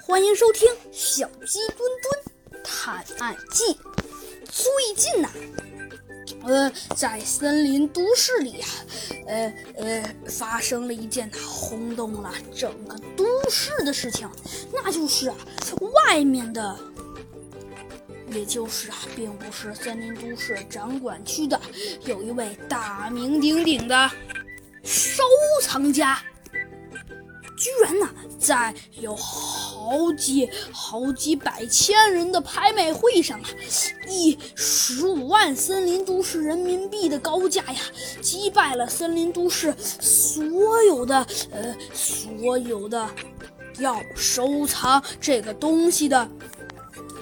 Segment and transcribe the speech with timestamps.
[0.00, 3.64] 欢迎收听《小鸡墩墩探案记》。
[4.50, 5.30] 最近呐，
[6.44, 8.68] 呃，在森林都市里啊，
[9.26, 14.28] 呃呃，发生了一件轰动了整个都市的事情，
[14.72, 15.36] 那就是啊，
[16.06, 16.76] 外面的，
[18.30, 21.60] 也就是啊，并不是森林都市掌管区的，
[22.04, 24.10] 有一位大名鼎鼎的
[24.82, 25.22] 收
[25.62, 26.20] 藏家。
[27.66, 28.08] 居然呢，
[28.38, 33.48] 在有好几好几百千人的拍卖会上啊，
[34.08, 37.80] 以十五万森林都市人民币的高价呀，
[38.22, 43.10] 击败了森林都市所有的呃所有的
[43.80, 46.30] 要收藏这个东西的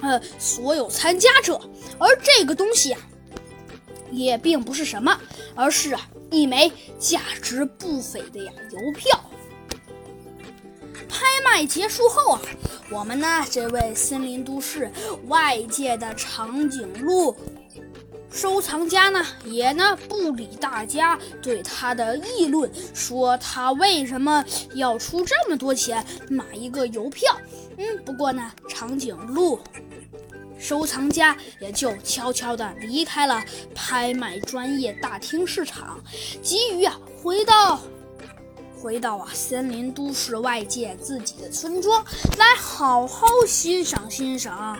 [0.03, 1.59] 呃所有参加者，
[1.97, 2.99] 而这个东西呀，
[4.11, 5.19] 也并不是什么，
[5.55, 9.19] 而是啊一枚价值不菲的呀邮票。
[11.05, 12.41] 拍卖结束后啊，
[12.89, 14.91] 我们呢这位森林都市
[15.27, 17.35] 外界的长颈鹿
[18.29, 27.33] 收藏家呢，也呢不理大家对他的议论，说他为什么要出这么多钱买一个邮票？
[27.77, 29.59] 嗯，不过呢，长颈鹿
[30.59, 33.41] 收藏家也就悄悄地离开了
[33.73, 36.01] 拍卖专业大厅市场，
[36.41, 37.79] 急于啊回到。
[38.81, 42.03] 回到啊，森林都市外界自己的村庄，
[42.37, 44.77] 来好好欣赏欣赏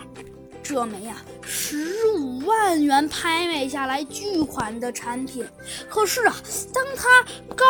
[0.62, 5.46] 这枚呀十五万元拍卖下来巨款的产品。
[5.88, 6.36] 可是啊，
[6.72, 7.66] 当他刚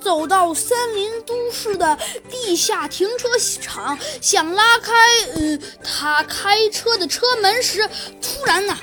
[0.00, 1.98] 走到森林都市的
[2.30, 3.28] 地下停车
[3.60, 4.92] 场，想拉开
[5.34, 7.86] 呃他开车的车门时，
[8.22, 8.76] 突然呢，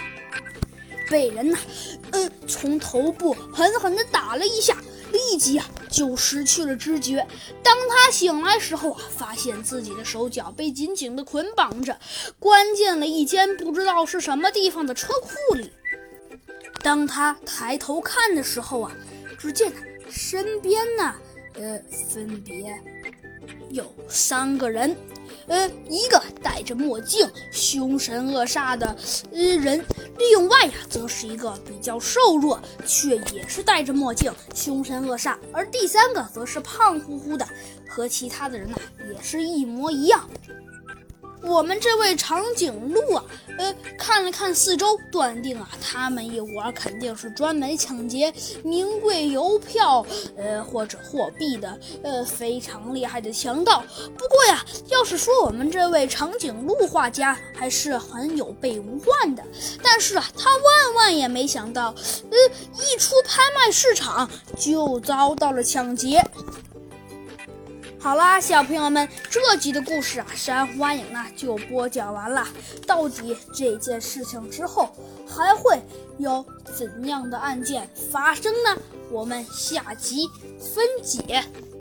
[1.09, 1.57] 被人呐，
[2.11, 4.77] 呃，从头部狠狠地打了一下。
[5.11, 7.25] 立即啊就失去了知觉。
[7.63, 11.99] 当他醒来时候啊，发现自己的手脚被紧紧的捆绑着，
[12.39, 15.71] 关进了一间不知道是什么地方的车库里。
[16.81, 18.91] 当他抬头看的时候啊，
[19.39, 19.71] 只见
[20.09, 21.15] 身边呢，
[21.55, 22.79] 呃，分别
[23.69, 24.95] 有三个人。
[25.47, 28.87] 呃，一个戴着墨镜、凶神恶煞的
[29.31, 29.83] 呃人，
[30.17, 37.47] 另外呀，则是一个比较瘦弱，却也是戴着墨镜、凶神恶煞，而第三个则是胖乎乎的，
[37.87, 38.77] 和其他的人呢
[39.13, 40.29] 也是一模一样。
[41.45, 43.23] 我们这位长颈鹿啊，
[43.57, 48.33] 呃，看了看四周，断定啊，他们一伙肯定是专门抢劫
[48.63, 50.05] 名贵邮票，
[50.35, 53.83] 呃，或者货币的，呃，非常厉害的强盗。
[54.17, 59.43] 不过呀，要是说我们这位长颈鹿画家还是很有备无患的，
[59.83, 61.93] 但是啊，他万万也没想到，
[62.31, 62.37] 呃，
[62.73, 66.23] 一出拍卖市场就遭到了抢劫。
[68.05, 72.47] 好啦，小朋友们，这集的故事啊，山花影呢就播讲完了。
[72.85, 74.95] 到底这件事情之后
[75.27, 75.81] 还会
[76.19, 76.45] 有
[76.77, 78.79] 怎样的案件发生呢？
[79.09, 80.27] 我们下集
[80.59, 81.43] 分解。